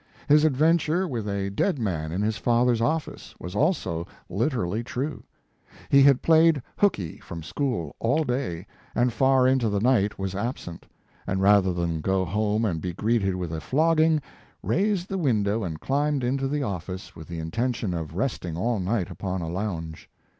[0.27, 5.21] His adventure with a dead man in his father s office was also literally true.
[5.89, 10.33] He had played" hookey * from school all day and far into the night was
[10.33, 10.87] absent,
[11.27, 14.23] and rather than go home and be greeted with a flogging,
[14.63, 19.11] raised the window and climbed into the office with the intention of resting all night
[19.11, 20.09] upon a lounge.